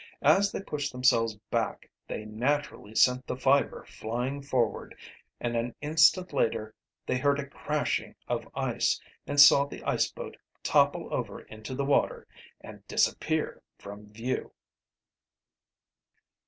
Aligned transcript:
As 0.23 0.51
they 0.51 0.63
pushed 0.63 0.91
themselves 0.91 1.35
back 1.51 1.87
they 2.07 2.25
naturally 2.25 2.95
sent 2.95 3.27
the 3.27 3.35
Fiver 3.37 3.85
flying 3.87 4.41
forward, 4.41 4.95
and 5.39 5.55
an 5.55 5.75
instant 5.79 6.33
later 6.33 6.73
they 7.05 7.19
heard 7.19 7.37
a 7.39 7.45
crashing 7.45 8.15
of 8.27 8.49
ice 8.55 8.99
and 9.27 9.39
saw 9.39 9.65
the 9.67 9.83
ice 9.83 10.11
boat 10.11 10.37
topple 10.63 11.13
over 11.13 11.41
into 11.41 11.75
the 11.75 11.85
water 11.85 12.25
and 12.61 12.83
disappear 12.87 13.61
from 13.77 14.11
view! 14.11 14.51